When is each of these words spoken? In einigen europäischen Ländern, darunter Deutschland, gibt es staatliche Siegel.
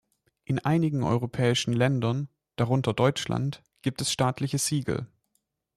In 0.45 0.57
einigen 0.57 1.03
europäischen 1.03 1.73
Ländern, 1.73 2.27
darunter 2.55 2.91
Deutschland, 2.91 3.61
gibt 3.83 4.01
es 4.01 4.11
staatliche 4.11 4.57
Siegel. 4.57 5.05